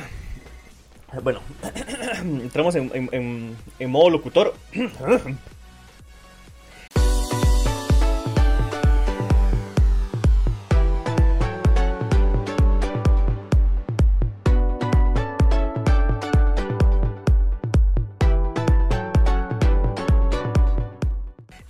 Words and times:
Bueno, 1.22 1.40
entramos 2.22 2.74
en, 2.74 3.56
modo 3.86 4.10
locutor. 4.10 4.54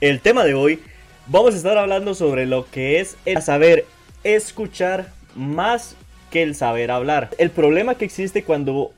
El 0.00 0.20
tema 0.20 0.42
de 0.42 0.54
hoy 0.54 0.82
vamos 1.28 1.54
a 1.54 1.56
estar 1.56 1.78
hablando 1.78 2.14
sobre 2.14 2.44
lo 2.44 2.68
que 2.68 2.98
es 2.98 3.16
el 3.24 3.40
saber 3.40 3.86
escuchar 4.24 5.12
más 5.36 5.94
que 6.32 6.42
el 6.42 6.56
saber 6.56 6.90
hablar. 6.90 7.30
El 7.38 7.50
problema 7.50 7.94
que 7.94 8.04
existe 8.04 8.42
cuando 8.42 8.92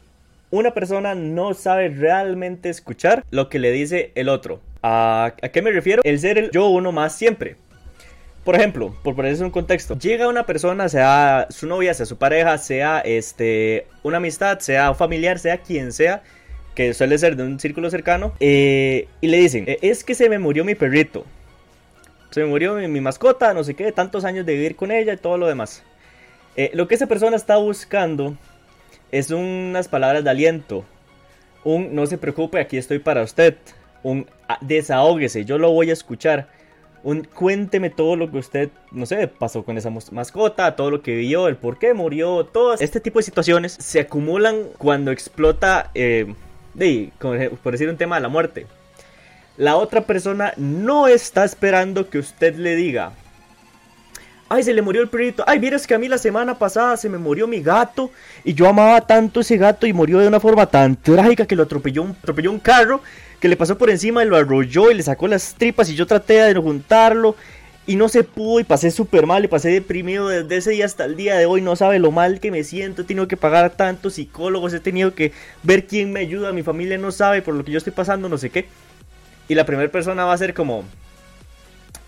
una 0.50 0.72
persona 0.72 1.14
no 1.14 1.52
sabe 1.52 1.88
realmente 1.88 2.70
escuchar 2.70 3.24
lo 3.30 3.50
que 3.50 3.58
le 3.58 3.72
dice 3.72 4.12
el 4.14 4.30
otro. 4.30 4.60
¿A, 4.82 5.34
qué 5.52 5.60
me 5.60 5.72
refiero? 5.72 6.00
El 6.04 6.20
ser 6.20 6.38
el 6.38 6.50
yo 6.52 6.68
uno 6.68 6.92
más 6.92 7.14
siempre. 7.14 7.56
Por 8.44 8.54
ejemplo, 8.54 8.94
por 9.02 9.16
ponerse 9.16 9.42
un 9.42 9.50
contexto, 9.50 9.98
llega 9.98 10.28
una 10.28 10.44
persona, 10.44 10.88
sea 10.88 11.46
su 11.48 11.66
novia, 11.66 11.94
sea 11.94 12.04
su 12.04 12.18
pareja, 12.18 12.58
sea 12.58 13.00
este, 13.00 13.86
una 14.02 14.18
amistad, 14.18 14.58
sea 14.58 14.90
un 14.90 14.96
familiar, 14.96 15.38
sea 15.38 15.58
quien 15.58 15.92
sea, 15.92 16.22
que 16.74 16.92
suele 16.92 17.16
ser 17.16 17.36
de 17.36 17.42
un 17.42 17.58
círculo 17.58 17.90
cercano, 17.90 18.34
eh, 18.40 19.08
y 19.22 19.28
le 19.28 19.38
dicen, 19.38 19.64
eh, 19.66 19.78
es 19.80 20.04
que 20.04 20.14
se 20.14 20.28
me 20.28 20.38
murió 20.38 20.62
mi 20.62 20.74
perrito, 20.74 21.24
se 22.30 22.40
me 22.40 22.46
murió 22.46 22.74
mi, 22.74 23.00
mascota, 23.00 23.54
no 23.54 23.64
sé 23.64 23.72
qué, 23.72 23.92
tantos 23.92 24.26
años 24.26 24.44
de 24.44 24.52
vivir 24.52 24.76
con 24.76 24.90
ella 24.90 25.14
y 25.14 25.16
todo 25.16 25.38
lo 25.38 25.46
demás. 25.46 25.82
Eh, 26.56 26.70
lo 26.74 26.86
que 26.86 26.94
esa 26.94 27.06
persona 27.06 27.36
está 27.36 27.56
buscando 27.56 28.36
es 29.10 29.30
unas 29.30 29.88
palabras 29.88 30.24
de 30.24 30.30
aliento, 30.30 30.84
un 31.64 31.94
no 31.94 32.06
se 32.06 32.18
preocupe, 32.18 32.60
aquí 32.60 32.76
estoy 32.76 32.98
para 32.98 33.22
usted, 33.22 33.56
un 34.02 34.26
ah, 34.48 34.58
desahógese, 34.60 35.44
yo 35.44 35.58
lo 35.58 35.70
voy 35.70 35.90
a 35.90 35.94
escuchar. 35.94 36.48
Un, 37.02 37.22
cuénteme 37.22 37.90
todo 37.90 38.16
lo 38.16 38.30
que 38.30 38.38
usted, 38.38 38.70
no 38.90 39.04
sé, 39.04 39.28
pasó 39.28 39.62
con 39.62 39.76
esa 39.76 39.90
mascota, 39.90 40.74
todo 40.74 40.90
lo 40.90 41.02
que 41.02 41.14
vio, 41.16 41.48
el 41.48 41.56
por 41.56 41.78
qué 41.78 41.92
murió, 41.92 42.46
todo 42.46 42.72
este 42.72 42.98
tipo 42.98 43.18
de 43.18 43.24
situaciones 43.24 43.72
se 43.72 44.00
acumulan 44.00 44.68
cuando 44.78 45.10
explota 45.10 45.90
de, 45.92 47.12
por 47.62 47.72
decir 47.72 47.90
un 47.90 47.98
tema 47.98 48.16
de 48.16 48.22
la 48.22 48.28
muerte. 48.28 48.66
La 49.58 49.76
otra 49.76 50.00
persona 50.00 50.54
no 50.56 51.06
está 51.06 51.44
esperando 51.44 52.08
que 52.08 52.18
usted 52.18 52.56
le 52.56 52.74
diga, 52.74 53.12
ay, 54.54 54.62
se 54.62 54.72
le 54.72 54.82
murió 54.82 55.02
el 55.02 55.08
perrito, 55.08 55.44
ay, 55.46 55.58
vieras 55.58 55.86
que 55.86 55.94
a 55.94 55.98
mí 55.98 56.08
la 56.08 56.18
semana 56.18 56.58
pasada 56.58 56.96
se 56.96 57.08
me 57.08 57.18
murió 57.18 57.46
mi 57.46 57.60
gato 57.60 58.10
y 58.44 58.54
yo 58.54 58.68
amaba 58.68 59.00
tanto 59.00 59.40
ese 59.40 59.56
gato 59.56 59.86
y 59.86 59.92
murió 59.92 60.18
de 60.18 60.28
una 60.28 60.40
forma 60.40 60.66
tan 60.66 60.96
trágica 60.96 61.46
que 61.46 61.56
lo 61.56 61.64
atropelló 61.64 62.02
un, 62.02 62.10
atropelló 62.10 62.50
un 62.50 62.60
carro 62.60 63.02
que 63.40 63.48
le 63.48 63.56
pasó 63.56 63.76
por 63.76 63.90
encima 63.90 64.24
y 64.24 64.28
lo 64.28 64.36
arrolló 64.36 64.90
y 64.90 64.94
le 64.94 65.02
sacó 65.02 65.28
las 65.28 65.54
tripas 65.54 65.90
y 65.90 65.94
yo 65.94 66.06
traté 66.06 66.34
de 66.34 66.54
juntarlo 66.54 67.36
y 67.86 67.96
no 67.96 68.08
se 68.08 68.24
pudo 68.24 68.60
y 68.60 68.64
pasé 68.64 68.90
súper 68.90 69.26
mal 69.26 69.44
y 69.44 69.48
pasé 69.48 69.68
deprimido 69.68 70.28
desde 70.28 70.56
ese 70.56 70.70
día 70.70 70.86
hasta 70.86 71.04
el 71.04 71.16
día 71.16 71.36
de 71.36 71.44
hoy. 71.44 71.60
No 71.60 71.76
sabe 71.76 71.98
lo 71.98 72.10
mal 72.10 72.40
que 72.40 72.50
me 72.50 72.64
siento. 72.64 73.02
He 73.02 73.04
tenido 73.04 73.28
que 73.28 73.36
pagar 73.36 73.64
a 73.66 73.70
tantos 73.70 74.14
psicólogos. 74.14 74.72
He 74.72 74.80
tenido 74.80 75.14
que 75.14 75.32
ver 75.62 75.86
quién 75.86 76.10
me 76.10 76.20
ayuda. 76.20 76.52
Mi 76.52 76.62
familia 76.62 76.96
no 76.96 77.12
sabe 77.12 77.42
por 77.42 77.54
lo 77.54 77.62
que 77.62 77.72
yo 77.72 77.78
estoy 77.78 77.92
pasando, 77.92 78.30
no 78.30 78.38
sé 78.38 78.48
qué. 78.48 78.66
Y 79.48 79.54
la 79.54 79.66
primera 79.66 79.92
persona 79.92 80.24
va 80.24 80.32
a 80.32 80.38
ser 80.38 80.54
como... 80.54 80.84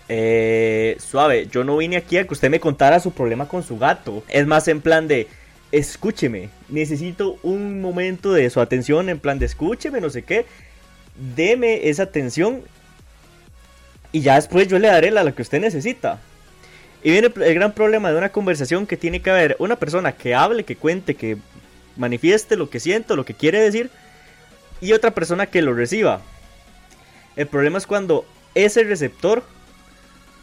Eh, 0.09 0.97
suave, 0.99 1.47
yo 1.51 1.63
no 1.63 1.77
vine 1.77 1.97
aquí 1.97 2.17
a 2.17 2.25
que 2.25 2.33
usted 2.33 2.49
me 2.49 2.59
contara 2.59 2.99
su 2.99 3.11
problema 3.11 3.47
con 3.47 3.63
su 3.63 3.77
gato. 3.77 4.23
Es 4.27 4.45
más 4.47 4.67
en 4.67 4.81
plan 4.81 5.07
de... 5.07 5.27
Escúcheme, 5.69 6.49
necesito 6.69 7.37
un 7.43 7.81
momento 7.81 8.31
de 8.31 8.49
su 8.49 8.61
atención 8.61 9.09
en 9.09 9.19
plan 9.19 9.37
de 9.37 9.47
escúcheme, 9.47 9.99
no 9.99 10.09
sé 10.09 10.23
qué. 10.23 10.45
Deme 11.35 11.89
esa 11.89 12.03
atención 12.03 12.63
y 14.11 14.21
ya 14.21 14.35
después 14.35 14.67
yo 14.67 14.79
le 14.79 14.87
daré 14.87 15.11
la, 15.11 15.31
que 15.31 15.41
usted 15.41 15.59
necesita. 15.59 16.19
Y 17.03 17.11
viene 17.11 17.31
el 17.35 17.53
gran 17.53 17.73
problema 17.73 18.11
de 18.11 18.17
una 18.17 18.29
conversación 18.29 18.87
que 18.87 18.97
tiene 18.97 19.21
que 19.21 19.29
haber 19.29 19.55
una 19.59 19.75
persona 19.75 20.13
que 20.13 20.33
hable, 20.33 20.63
que 20.63 20.75
cuente, 20.75 21.15
que 21.15 21.37
manifieste 21.95 22.55
lo 22.55 22.69
que 22.69 22.79
siento, 22.79 23.15
lo 23.15 23.25
que 23.25 23.33
quiere 23.33 23.59
decir, 23.59 23.89
y 24.81 24.93
otra 24.93 25.11
persona 25.11 25.47
que 25.47 25.61
lo 25.61 25.73
reciba. 25.73 26.21
El 27.35 27.47
problema 27.47 27.77
es 27.77 27.85
cuando 27.85 28.25
ese 28.55 28.83
receptor 28.83 29.43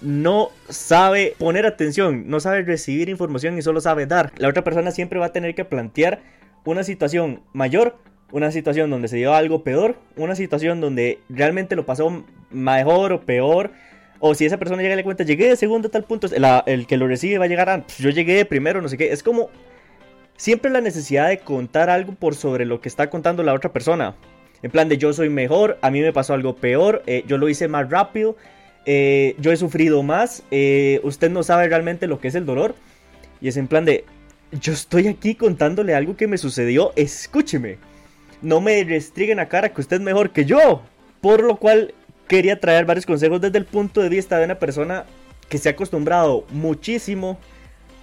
no 0.01 0.51
sabe 0.69 1.35
poner 1.39 1.67
atención, 1.67 2.29
no 2.29 2.41
sabe 2.41 2.63
recibir 2.63 3.09
información 3.09 3.59
y 3.59 3.63
solo 3.63 3.81
sabe 3.81 4.07
dar. 4.07 4.33
La 4.37 4.49
otra 4.49 4.65
persona 4.65 4.91
siempre 4.91 5.19
va 5.19 5.27
a 5.27 5.33
tener 5.33 5.55
que 5.55 5.65
plantear 5.65 6.21
una 6.65 6.85
situación 6.85 7.43
mayor, 7.53 7.97
una 8.33 8.51
situación 8.51 8.91
donde 8.91 9.09
se 9.09 9.17
dio 9.17 9.35
algo 9.35 9.63
peor, 9.63 9.97
una 10.17 10.35
situación 10.35 10.81
donde 10.81 11.21
realmente 11.29 11.77
lo 11.77 11.87
pasó 11.87 12.25
mejor 12.51 13.13
o 13.13 13.21
peor. 13.21 13.71
O 14.21 14.35
si 14.35 14.47
esa 14.47 14.57
persona 14.57 14.83
llega 14.83 14.95
y 14.95 14.97
le 14.97 15.05
cuenta, 15.05 15.25
llegué 15.25 15.49
de 15.49 15.57
segundo 15.57 15.89
a 15.89 15.91
tal 15.91 16.05
punto, 16.05 16.29
el 16.67 16.87
que 16.87 16.97
lo 16.97 17.07
recibe 17.07 17.39
va 17.39 17.45
a 17.45 17.49
llegar 17.49 17.69
a, 17.69 17.83
pues, 17.83 17.99
yo 17.99 18.11
llegué 18.11 18.35
de 18.35 18.45
primero, 18.45 18.81
no 18.81 18.89
sé 18.89 18.97
qué. 18.97 19.13
Es 19.13 19.23
como 19.23 19.51
siempre 20.37 20.71
la 20.71 20.81
necesidad 20.81 21.29
de 21.29 21.39
contar 21.39 21.91
algo 21.91 22.15
por 22.15 22.35
sobre 22.35 22.65
lo 22.65 22.81
que 22.81 22.89
está 22.89 23.11
contando 23.11 23.43
la 23.43 23.53
otra 23.53 23.73
persona. 23.73 24.15
En 24.63 24.71
plan 24.71 24.89
de 24.89 24.97
yo 24.97 25.13
soy 25.13 25.29
mejor, 25.29 25.79
a 25.83 25.91
mí 25.91 26.01
me 26.01 26.13
pasó 26.13 26.33
algo 26.33 26.57
peor, 26.57 27.03
eh, 27.07 27.23
yo 27.27 27.37
lo 27.37 27.51
hice 27.51 27.69
más 27.69 27.91
rápido, 27.91 28.37
eh, 28.87 29.35
yo 29.39 29.53
he 29.53 29.57
sufrido 29.57 30.03
más, 30.03 30.43
eh, 30.51 31.01
usted 31.03 31.31
no 31.31 31.43
sabe 31.43 31.69
realmente 31.69 32.07
lo 32.07 32.21
que 32.21 32.29
es 32.29 32.35
el 32.35 32.47
dolor. 32.47 32.75
Y 33.41 33.49
es 33.49 33.57
en 33.57 33.69
plan 33.69 33.85
de, 33.85 34.05
yo 34.53 34.73
estoy 34.73 35.09
aquí 35.09 35.35
contándole 35.35 35.95
algo 35.95 36.17
que 36.17 36.27
me 36.27 36.39
sucedió, 36.39 36.93
escúcheme. 36.97 37.79
No 38.43 38.61
me 38.61 38.83
restringen 38.85 39.41
a 39.41 39.49
cara 39.49 39.71
que 39.71 39.81
usted 39.81 39.97
es 39.97 40.03
mejor 40.03 40.31
que 40.31 40.45
yo. 40.45 40.83
Por 41.21 41.43
lo 41.43 41.57
cual 41.57 41.95
quería 42.29 42.61
traer 42.61 42.85
varios 42.85 43.07
consejos 43.07 43.41
desde 43.41 43.59
el 43.59 43.65
punto 43.65 44.01
de 44.01 44.09
vista 44.09 44.39
de 44.39 44.45
una 44.45 44.59
persona 44.59 45.05
que 45.49 45.59
se 45.59 45.69
ha 45.69 45.73
acostumbrado 45.73 46.47
muchísimo 46.51 47.39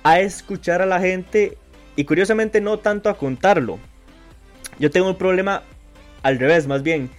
a 0.04 0.20
escuchar 0.20 0.82
a 0.82 0.86
la 0.86 1.00
gente 1.00 1.58
y 1.96 2.06
curiosamente 2.06 2.62
no 2.62 2.80
tanto 2.80 3.10
a 3.10 3.18
contarlo. 3.18 3.80
Yo 4.80 4.90
tengo 4.90 5.10
un 5.10 5.18
problema 5.18 5.64
al 6.24 6.40
revés, 6.40 6.68
más 6.68 6.82
bien. 6.84 7.10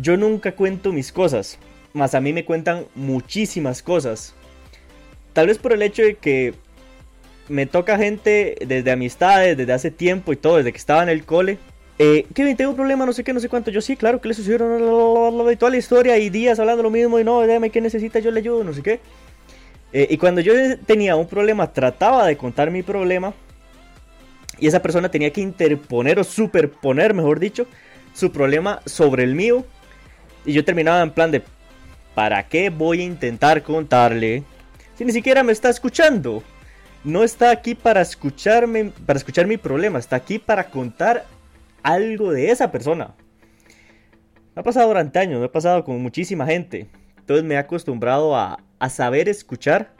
Yo 0.00 0.16
nunca 0.16 0.52
cuento 0.52 0.92
mis 0.92 1.12
cosas, 1.12 1.58
más 1.92 2.14
a 2.14 2.20
mí 2.20 2.32
me 2.32 2.44
cuentan 2.44 2.86
muchísimas 2.94 3.82
cosas. 3.82 4.34
Tal 5.32 5.46
vez 5.46 5.58
por 5.58 5.72
el 5.72 5.82
hecho 5.82 6.02
de 6.02 6.14
que 6.14 6.54
me 7.48 7.66
toca 7.66 7.98
gente 7.98 8.56
desde 8.66 8.90
amistades, 8.90 9.56
desde 9.56 9.72
hace 9.72 9.90
tiempo 9.90 10.32
y 10.32 10.36
todo, 10.36 10.56
desde 10.56 10.72
que 10.72 10.78
estaba 10.78 11.02
en 11.02 11.08
el 11.08 11.24
cole 11.24 11.58
eh, 11.98 12.26
Kevin, 12.34 12.56
tengo 12.56 12.70
un 12.70 12.76
problema, 12.76 13.06
no 13.06 13.12
sé 13.12 13.22
qué, 13.22 13.32
no 13.32 13.38
sé 13.38 13.48
cuánto. 13.48 13.70
Yo 13.70 13.80
sí, 13.80 13.96
claro 13.96 14.20
que 14.20 14.26
le 14.28 14.34
sucedieron 14.34 14.80
toda 15.56 15.70
la 15.70 15.76
historia 15.76 16.18
y 16.18 16.30
días 16.30 16.58
hablando 16.58 16.82
lo 16.82 16.90
mismo 16.90 17.18
y 17.20 17.24
no, 17.24 17.40
déjame 17.42 17.70
que 17.70 17.80
necesita, 17.80 18.18
yo 18.18 18.30
le 18.30 18.40
ayudo, 18.40 18.64
no 18.64 18.72
sé 18.72 18.82
qué. 18.82 19.00
Eh, 19.92 20.08
y 20.10 20.16
cuando 20.16 20.40
yo 20.40 20.52
tenía 20.78 21.16
un 21.16 21.28
problema, 21.28 21.72
trataba 21.72 22.26
de 22.26 22.36
contar 22.36 22.70
mi 22.70 22.82
problema 22.82 23.34
y 24.58 24.66
esa 24.66 24.80
persona 24.82 25.10
tenía 25.10 25.32
que 25.32 25.42
interponer 25.42 26.18
o 26.18 26.24
superponer, 26.24 27.14
mejor 27.14 27.38
dicho, 27.38 27.66
su 28.14 28.32
problema 28.32 28.80
sobre 28.86 29.22
el 29.22 29.34
mío. 29.34 29.64
Y 30.44 30.54
yo 30.54 30.64
terminaba 30.64 31.02
en 31.02 31.10
plan 31.10 31.30
de, 31.30 31.42
¿para 32.14 32.48
qué 32.48 32.70
voy 32.70 33.00
a 33.00 33.04
intentar 33.04 33.62
contarle 33.62 34.44
si 34.96 35.04
ni 35.04 35.12
siquiera 35.12 35.42
me 35.42 35.52
está 35.52 35.68
escuchando? 35.68 36.42
No 37.04 37.24
está 37.24 37.50
aquí 37.50 37.74
para 37.74 38.00
escucharme, 38.00 38.92
para 39.06 39.18
escuchar 39.18 39.46
mi 39.46 39.56
problema, 39.56 39.98
está 39.98 40.16
aquí 40.16 40.38
para 40.38 40.70
contar 40.70 41.24
algo 41.82 42.32
de 42.32 42.50
esa 42.50 42.70
persona. 42.70 43.14
Me 44.54 44.60
ha 44.60 44.62
pasado 44.62 44.88
durante 44.88 45.18
años, 45.18 45.40
me 45.40 45.46
ha 45.46 45.52
pasado 45.52 45.82
con 45.84 46.00
muchísima 46.00 46.46
gente. 46.46 46.88
Entonces 47.18 47.44
me 47.44 47.54
he 47.54 47.58
acostumbrado 47.58 48.36
a, 48.36 48.58
saber 48.90 49.28
escuchar, 49.28 49.94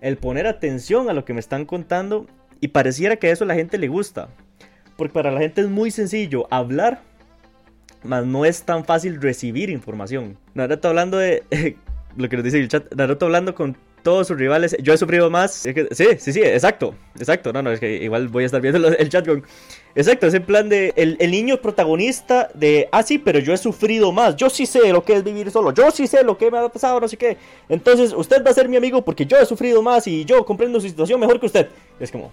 el 0.00 0.16
poner 0.16 0.46
atención 0.46 1.10
a 1.10 1.12
lo 1.12 1.24
que 1.24 1.34
me 1.34 1.40
están 1.40 1.66
contando 1.66 2.26
y 2.60 2.68
pareciera 2.68 3.16
que 3.16 3.30
eso 3.30 3.44
a 3.44 3.46
la 3.46 3.54
gente 3.54 3.76
le 3.76 3.88
gusta. 3.88 4.28
Porque 4.96 5.12
para 5.12 5.30
la 5.30 5.40
gente 5.40 5.60
es 5.60 5.68
muy 5.68 5.90
sencillo 5.90 6.46
hablar, 6.50 7.02
mas 8.02 8.24
no 8.26 8.44
es 8.44 8.62
tan 8.62 8.84
fácil 8.84 9.20
recibir 9.20 9.70
información. 9.70 10.38
Naruto 10.54 10.88
hablando 10.88 11.18
de 11.18 11.44
lo 12.16 12.28
que 12.28 12.36
nos 12.36 12.44
dice 12.44 12.58
el 12.58 12.68
chat, 12.68 12.92
Naruto 12.94 13.26
hablando 13.26 13.54
con 13.54 13.76
todos 14.02 14.28
sus 14.28 14.38
rivales. 14.38 14.76
Yo 14.80 14.92
he 14.92 14.98
sufrido 14.98 15.30
más. 15.30 15.52
sí, 15.52 15.72
sí, 16.18 16.32
sí, 16.32 16.40
exacto. 16.40 16.94
Exacto. 17.18 17.52
No, 17.52 17.62
no, 17.62 17.70
es 17.70 17.80
que 17.80 18.02
igual 18.02 18.28
voy 18.28 18.44
a 18.44 18.46
estar 18.46 18.60
viendo 18.60 18.88
el 18.88 19.08
chat 19.08 19.26
con. 19.26 19.44
Exacto, 19.94 20.26
es 20.26 20.34
en 20.34 20.44
plan 20.44 20.68
de. 20.68 20.92
El, 20.96 21.30
niño 21.30 21.60
protagonista 21.60 22.48
de. 22.54 22.88
Ah, 22.92 23.02
sí, 23.02 23.18
pero 23.18 23.38
yo 23.38 23.52
he 23.52 23.58
sufrido 23.58 24.12
más. 24.12 24.36
Yo 24.36 24.50
sí 24.50 24.66
sé 24.66 24.92
lo 24.92 25.04
que 25.04 25.14
es 25.14 25.24
vivir 25.24 25.50
solo. 25.50 25.72
Yo 25.72 25.90
sí 25.90 26.06
sé 26.06 26.22
lo 26.22 26.38
que 26.38 26.50
me 26.50 26.58
ha 26.58 26.68
pasado, 26.68 27.00
no 27.00 27.08
sé 27.08 27.16
qué. 27.16 27.36
Entonces, 27.68 28.12
usted 28.12 28.44
va 28.44 28.50
a 28.50 28.54
ser 28.54 28.68
mi 28.68 28.76
amigo 28.76 29.04
porque 29.04 29.26
yo 29.26 29.38
he 29.38 29.46
sufrido 29.46 29.82
más 29.82 30.06
y 30.06 30.24
yo 30.24 30.44
comprendo 30.44 30.80
su 30.80 30.88
situación 30.88 31.20
mejor 31.20 31.40
que 31.40 31.46
usted. 31.46 31.68
Es 31.98 32.10
como. 32.10 32.32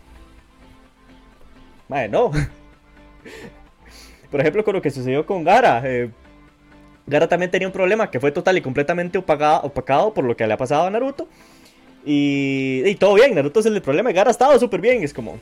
Madre, 1.88 2.10
no. 2.10 2.32
Por 4.32 4.42
ejemplo, 4.42 4.64
con 4.64 4.76
lo 4.76 4.82
que 4.82 4.92
sucedió 4.92 5.26
con 5.26 5.44
Gara. 5.44 5.82
Eh, 5.86 6.10
Gara 7.06 7.28
también 7.28 7.50
tenía 7.50 7.68
un 7.68 7.74
problema 7.74 8.12
que 8.12 8.20
fue 8.20 8.32
total 8.32 8.58
y 8.58 8.62
completamente 8.62 9.18
opacado, 9.18 9.62
opacado 9.64 10.14
por 10.14 10.26
lo 10.26 10.36
que 10.36 10.46
le 10.46 10.54
ha 10.54 10.58
pasado 10.58 10.86
a 10.86 10.90
Naruto. 10.90 11.28
Y, 12.06 12.96
todo 12.96 13.16
bien, 13.16 13.36
Naruto 13.36 13.60
es 13.60 13.66
el 13.66 13.82
problema. 13.82 14.12
Gara 14.12 14.30
ha 14.30 14.32
estado 14.32 14.58
súper 14.60 14.82
bien. 14.82 15.04
Es 15.04 15.14
como. 15.14 15.38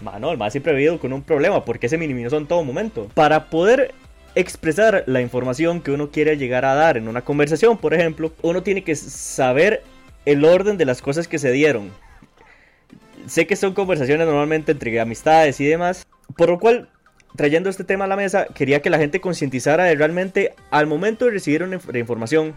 Mano, 0.00 0.30
el 0.30 0.38
más 0.38 0.52
siempre 0.52 0.72
ha 0.72 0.76
vivido 0.76 0.98
con 1.00 1.12
un 1.12 1.22
problema, 1.22 1.64
porque 1.64 1.88
se 1.88 1.98
minimizó 1.98 2.36
en 2.36 2.46
todo 2.46 2.62
momento. 2.62 3.08
Para 3.14 3.50
poder 3.50 3.94
expresar 4.36 5.02
la 5.06 5.20
información 5.20 5.80
que 5.80 5.90
uno 5.90 6.10
quiere 6.10 6.36
llegar 6.36 6.64
a 6.64 6.74
dar 6.74 6.96
en 6.96 7.08
una 7.08 7.22
conversación, 7.22 7.78
por 7.78 7.94
ejemplo, 7.94 8.32
uno 8.42 8.62
tiene 8.62 8.84
que 8.84 8.94
saber 8.94 9.82
el 10.24 10.44
orden 10.44 10.76
de 10.76 10.84
las 10.84 11.02
cosas 11.02 11.26
que 11.26 11.40
se 11.40 11.50
dieron. 11.50 11.90
Sé 13.26 13.48
que 13.48 13.56
son 13.56 13.74
conversaciones 13.74 14.26
normalmente 14.26 14.72
entre 14.72 15.00
amistades 15.00 15.60
y 15.60 15.66
demás, 15.66 16.06
por 16.36 16.48
lo 16.48 16.60
cual, 16.60 16.88
trayendo 17.38 17.70
este 17.70 17.84
tema 17.84 18.06
a 18.06 18.08
la 18.08 18.16
mesa, 18.16 18.48
quería 18.52 18.82
que 18.82 18.90
la 18.90 18.98
gente 18.98 19.20
concientizara 19.20 19.84
de 19.84 19.94
realmente 19.94 20.56
al 20.72 20.88
momento 20.88 21.26
de 21.26 21.30
recibir 21.30 21.62
una 21.62 21.78
información, 21.96 22.56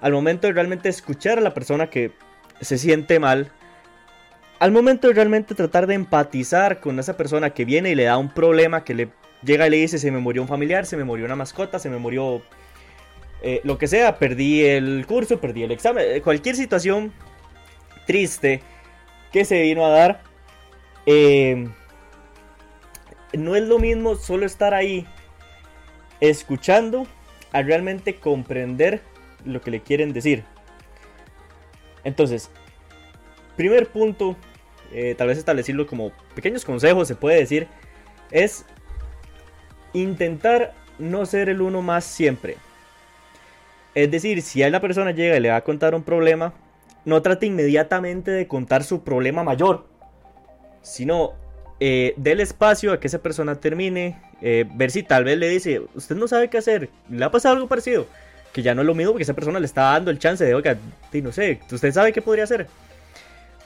al 0.00 0.12
momento 0.12 0.46
de 0.46 0.54
realmente 0.54 0.88
escuchar 0.88 1.36
a 1.36 1.42
la 1.42 1.52
persona 1.52 1.90
que 1.90 2.12
se 2.58 2.78
siente 2.78 3.20
mal, 3.20 3.52
al 4.58 4.72
momento 4.72 5.08
de 5.08 5.12
realmente 5.12 5.54
tratar 5.54 5.86
de 5.86 5.96
empatizar 5.96 6.80
con 6.80 6.98
esa 6.98 7.14
persona 7.14 7.50
que 7.50 7.66
viene 7.66 7.90
y 7.90 7.94
le 7.94 8.04
da 8.04 8.16
un 8.16 8.30
problema, 8.30 8.84
que 8.84 8.94
le 8.94 9.10
llega 9.44 9.66
y 9.66 9.70
le 9.70 9.76
dice, 9.76 9.98
se 9.98 10.10
me 10.10 10.18
murió 10.18 10.40
un 10.40 10.48
familiar, 10.48 10.86
se 10.86 10.96
me 10.96 11.04
murió 11.04 11.26
una 11.26 11.36
mascota, 11.36 11.78
se 11.78 11.90
me 11.90 11.98
murió 11.98 12.40
eh, 13.42 13.60
lo 13.64 13.76
que 13.76 13.86
sea, 13.86 14.18
perdí 14.18 14.64
el 14.64 15.04
curso, 15.06 15.40
perdí 15.40 15.62
el 15.62 15.72
examen, 15.72 16.06
eh, 16.08 16.22
cualquier 16.22 16.56
situación 16.56 17.12
triste 18.06 18.62
que 19.30 19.44
se 19.44 19.60
vino 19.60 19.84
a 19.84 19.90
dar, 19.90 20.22
eh, 21.04 21.68
no 23.32 23.56
es 23.56 23.62
lo 23.62 23.78
mismo 23.78 24.16
solo 24.16 24.46
estar 24.46 24.74
ahí 24.74 25.06
escuchando 26.20 27.06
a 27.52 27.62
realmente 27.62 28.16
comprender 28.16 29.02
lo 29.44 29.60
que 29.60 29.70
le 29.70 29.80
quieren 29.80 30.12
decir. 30.12 30.44
Entonces, 32.04 32.50
primer 33.56 33.88
punto, 33.88 34.36
tal 35.16 35.28
vez 35.28 35.38
establecerlo 35.38 35.86
como 35.86 36.12
pequeños 36.34 36.64
consejos, 36.64 37.08
se 37.08 37.14
puede 37.14 37.38
decir, 37.38 37.68
es 38.30 38.64
intentar 39.92 40.74
no 40.98 41.26
ser 41.26 41.48
el 41.48 41.60
uno 41.60 41.82
más 41.82 42.04
siempre. 42.04 42.56
Es 43.94 44.10
decir, 44.10 44.42
si 44.42 44.62
a 44.62 44.70
la 44.70 44.80
persona 44.80 45.10
llega 45.10 45.36
y 45.36 45.40
le 45.40 45.50
va 45.50 45.56
a 45.56 45.64
contar 45.64 45.94
un 45.94 46.02
problema, 46.02 46.54
no 47.04 47.20
trate 47.20 47.46
inmediatamente 47.46 48.30
de 48.30 48.46
contar 48.46 48.84
su 48.84 49.02
problema 49.02 49.42
mayor, 49.42 49.86
sino 50.80 51.34
eh, 51.84 52.14
déle 52.16 52.44
espacio 52.44 52.92
a 52.92 53.00
que 53.00 53.08
esa 53.08 53.18
persona 53.18 53.56
termine, 53.56 54.16
eh, 54.40 54.64
ver 54.72 54.92
si 54.92 55.02
tal 55.02 55.24
vez 55.24 55.36
le 55.36 55.48
dice, 55.48 55.82
usted 55.96 56.14
no 56.14 56.28
sabe 56.28 56.48
qué 56.48 56.58
hacer, 56.58 56.90
le 57.10 57.24
ha 57.24 57.32
pasado 57.32 57.56
algo 57.56 57.66
parecido, 57.66 58.06
que 58.52 58.62
ya 58.62 58.72
no 58.72 58.82
es 58.82 58.86
lo 58.86 58.94
mismo 58.94 59.10
porque 59.10 59.24
esa 59.24 59.34
persona 59.34 59.58
le 59.58 59.66
está 59.66 59.82
dando 59.90 60.12
el 60.12 60.20
chance 60.20 60.44
de, 60.44 60.54
oiga, 60.54 60.76
no 61.12 61.32
sé, 61.32 61.58
usted 61.68 61.92
sabe 61.92 62.12
qué 62.12 62.22
podría 62.22 62.44
hacer, 62.44 62.68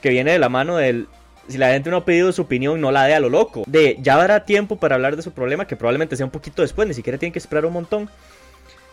que 0.01 0.09
viene 0.09 0.31
de 0.31 0.39
la 0.39 0.49
mano 0.49 0.77
del, 0.77 1.07
si 1.47 1.59
la 1.59 1.69
gente 1.69 1.91
no 1.91 1.97
ha 1.97 2.05
pedido 2.05 2.31
su 2.31 2.41
opinión, 2.41 2.81
no 2.81 2.91
la 2.91 3.03
dé 3.03 3.13
a 3.13 3.19
lo 3.19 3.29
loco. 3.29 3.65
De 3.67 3.97
ya 4.01 4.15
habrá 4.15 4.45
tiempo 4.45 4.77
para 4.77 4.95
hablar 4.95 5.15
de 5.15 5.21
su 5.21 5.31
problema, 5.31 5.67
que 5.67 5.75
probablemente 5.75 6.15
sea 6.15 6.25
un 6.25 6.31
poquito 6.31 6.63
después, 6.63 6.87
ni 6.87 6.95
siquiera 6.95 7.19
tiene 7.19 7.31
que 7.31 7.39
esperar 7.39 7.67
un 7.67 7.73
montón. 7.73 8.09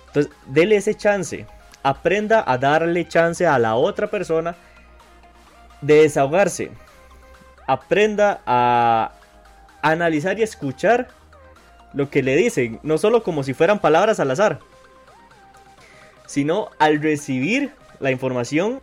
Entonces, 0.08 0.30
dele 0.46 0.76
ese 0.76 0.94
chance. 0.94 1.46
Aprenda 1.82 2.44
a 2.46 2.58
darle 2.58 3.08
chance 3.08 3.46
a 3.46 3.58
la 3.58 3.74
otra 3.74 4.08
persona 4.08 4.54
de 5.80 6.02
desahogarse. 6.02 6.70
Aprenda 7.66 8.40
a 8.46 9.12
analizar 9.82 10.38
y 10.38 10.42
escuchar 10.42 11.08
lo 11.92 12.10
que 12.10 12.22
le 12.22 12.36
dicen, 12.36 12.80
no 12.82 12.98
solo 12.98 13.22
como 13.22 13.42
si 13.42 13.54
fueran 13.54 13.78
palabras 13.78 14.18
al 14.20 14.30
azar, 14.30 14.58
sino 16.26 16.70
al 16.78 17.00
recibir 17.00 17.70
la 18.00 18.10
información 18.10 18.80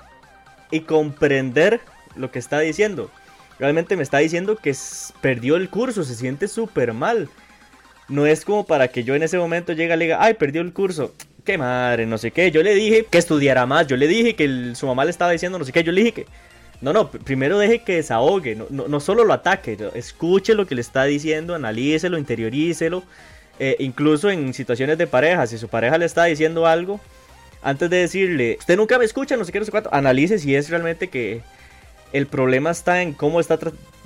y 0.72 0.82
comprender 0.82 1.82
lo 2.16 2.32
que 2.32 2.40
está 2.40 2.60
diciendo. 2.60 3.12
Realmente 3.60 3.96
me 3.96 4.04
está 4.04 4.18
diciendo 4.20 4.56
que 4.56 4.76
perdió 5.22 5.56
el 5.56 5.70
curso, 5.70 6.04
se 6.04 6.16
siente 6.16 6.48
súper 6.48 6.94
mal. 6.94 7.30
No 8.08 8.26
es 8.26 8.44
como 8.44 8.66
para 8.66 8.88
que 8.88 9.04
yo 9.04 9.14
en 9.14 9.24
ese 9.24 9.38
momento 9.38 9.74
llegue 9.74 9.94
y 9.94 9.98
le 9.98 10.06
diga, 10.06 10.18
ay, 10.20 10.34
perdió 10.34 10.62
el 10.62 10.74
curso. 10.74 11.14
Qué 11.46 11.58
madre, 11.58 12.06
no 12.06 12.18
sé 12.18 12.32
qué. 12.32 12.52
Yo 12.52 12.64
le 12.64 12.74
dije 12.74 13.06
que 13.10 13.18
estudiara 13.18 13.66
más. 13.66 13.88
Yo 13.88 13.98
le 13.98 14.08
dije 14.08 14.36
que 14.36 14.74
su 14.76 14.88
mamá 14.88 15.06
le 15.06 15.12
estaba 15.12 15.32
diciendo 15.32 15.60
no 15.60 15.66
sé 15.66 15.72
qué. 15.72 15.84
Yo 15.84 15.92
le 15.92 16.02
dije 16.02 16.14
que... 16.14 16.26
No, 16.82 16.94
no, 16.94 17.10
primero 17.12 17.60
deje 17.60 17.80
que 17.84 17.96
desahogue. 17.96 18.56
No, 18.56 18.88
no, 18.88 19.00
solo 19.00 19.24
lo 19.24 19.34
ataque. 19.34 19.78
Escuche 19.94 20.56
lo 20.56 20.66
que 20.66 20.76
le 20.76 20.82
está 20.82 21.04
diciendo, 21.04 21.56
analícelo, 21.56 22.18
interiorícelo. 22.18 23.04
Eh, 23.60 23.76
incluso 23.80 24.30
en 24.30 24.54
situaciones 24.54 24.98
de 24.98 25.08
pareja, 25.08 25.46
si 25.46 25.58
su 25.58 25.68
pareja 25.68 25.98
le 25.98 26.06
está 26.06 26.24
diciendo 26.26 26.66
algo, 26.66 27.00
antes 27.62 27.90
de 27.90 27.98
decirle, 27.98 28.58
usted 28.60 28.76
nunca 28.76 28.98
me 28.98 29.06
escucha, 29.06 29.38
no 29.38 29.46
sé 29.46 29.52
qué, 29.52 29.60
no 29.60 29.66
sé 29.66 29.72
cuánto, 29.72 29.94
analice 29.94 30.40
si 30.40 30.56
es 30.56 30.70
realmente 30.70 31.10
que 31.10 31.42
el 32.12 32.26
problema 32.26 32.72
está 32.72 33.04
en 33.04 33.14
cómo 33.14 33.40
está 33.40 33.60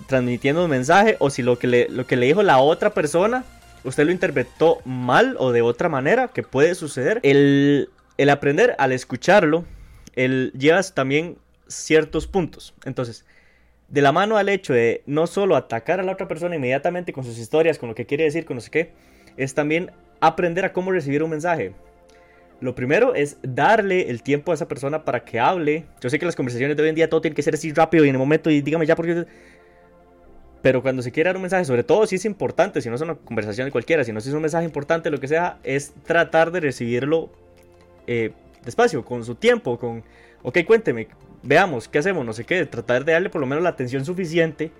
transmitiendo 0.07 0.65
un 0.65 0.69
mensaje 0.69 1.15
o 1.19 1.29
si 1.29 1.41
lo 1.41 1.57
que, 1.57 1.67
le, 1.67 1.87
lo 1.89 2.05
que 2.05 2.17
le 2.17 2.25
dijo 2.25 2.43
la 2.43 2.57
otra 2.57 2.93
persona 2.93 3.45
usted 3.85 4.05
lo 4.05 4.11
interpretó 4.11 4.81
mal 4.83 5.35
o 5.39 5.51
de 5.51 5.61
otra 5.61 5.89
manera, 5.89 6.27
que 6.27 6.43
puede 6.43 6.75
suceder. 6.75 7.19
El, 7.23 7.89
aprender 8.29 8.75
al 8.79 8.91
escucharlo, 8.91 9.63
el, 10.15 10.51
llevas 10.57 10.93
también 10.93 11.37
ciertos 11.67 12.27
puntos. 12.27 12.73
Entonces, 12.85 13.25
de 13.87 14.01
la 14.01 14.11
mano 14.11 14.37
al 14.37 14.49
hecho 14.49 14.73
de 14.73 15.03
no 15.05 15.27
solo 15.27 15.55
atacar 15.55 15.99
a 15.99 16.03
la 16.03 16.11
otra 16.11 16.27
persona 16.27 16.55
inmediatamente 16.55 17.13
con 17.13 17.23
sus 17.23 17.37
historias, 17.37 17.77
con 17.77 17.89
lo 17.89 17.95
que 17.95 18.05
quiere 18.05 18.23
decir, 18.23 18.45
con 18.45 18.55
no 18.55 18.61
sé 18.61 18.71
qué, 18.71 18.91
es 19.37 19.53
también 19.53 19.91
aprender 20.19 20.65
a 20.65 20.73
cómo 20.73 20.91
recibir 20.91 21.23
un 21.23 21.29
mensaje. 21.29 21.73
Lo 22.61 22.73
primero 22.73 23.15
es 23.15 23.37
darle 23.43 24.09
el 24.09 24.23
tiempo 24.23 24.51
a 24.51 24.55
esa 24.55 24.67
persona 24.67 25.03
para 25.03 25.25
que 25.25 25.39
hable. 25.39 25.85
Yo 26.01 26.09
sé 26.09 26.19
que 26.19 26.25
las 26.25 26.35
conversaciones 26.35 26.77
de 26.77 26.83
hoy 26.83 26.89
en 26.89 26.95
día 26.95 27.09
todo 27.09 27.21
tiene 27.21 27.35
que 27.35 27.43
ser 27.43 27.53
así 27.53 27.73
rápido 27.73 28.05
y 28.05 28.09
en 28.09 28.15
el 28.15 28.19
momento 28.19 28.49
y 28.49 28.61
dígame 28.61 28.85
ya 28.85 28.95
porque 28.95 29.25
pero 30.65 30.81
cuando 30.81 31.03
se 31.03 31.11
quiere 31.11 31.27
dar 31.27 31.35
un 31.35 31.43
mensaje, 31.43 31.63
sobre 31.63 31.83
todo 31.83 32.07
si 32.07 32.15
es 32.15 32.25
importante, 32.25 32.81
si 32.81 32.89
no 32.89 32.95
es 32.95 33.01
una 33.01 33.13
conversación 33.13 33.65
de 33.65 33.71
cualquiera, 33.71 34.03
si 34.03 34.11
no 34.11 34.17
es 34.17 34.25
un 34.25 34.41
mensaje 34.41 34.65
importante, 34.65 35.11
lo 35.11 35.19
que 35.19 35.27
sea, 35.27 35.59
es 35.61 35.93
tratar 36.07 36.51
de 36.51 36.59
recibirlo 36.59 37.29
eh, 38.07 38.31
despacio, 38.63 39.05
con 39.05 39.23
su 39.23 39.35
tiempo, 39.35 39.77
con, 39.77 40.03
ok, 40.41 40.57
cuénteme, 40.65 41.07
veamos, 41.45 41.87
¿qué 41.87 41.99
hacemos? 41.99 42.25
No 42.25 42.33
sé 42.33 42.43
qué, 42.43 42.65
tratar 42.65 43.05
de 43.05 43.13
darle 43.13 43.29
por 43.29 43.39
lo 43.39 43.47
menos 43.47 43.63
la 43.63 43.69
atención 43.69 44.03
suficiente 44.03 44.71